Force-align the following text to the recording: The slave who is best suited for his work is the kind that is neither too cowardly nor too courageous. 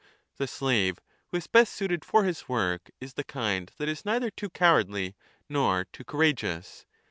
The 0.37 0.47
slave 0.47 0.97
who 1.27 1.37
is 1.37 1.45
best 1.45 1.73
suited 1.75 2.03
for 2.03 2.23
his 2.23 2.49
work 2.49 2.89
is 2.99 3.13
the 3.13 3.23
kind 3.23 3.71
that 3.77 3.87
is 3.87 4.03
neither 4.03 4.31
too 4.31 4.49
cowardly 4.49 5.15
nor 5.47 5.85
too 5.93 6.03
courageous. 6.03 6.87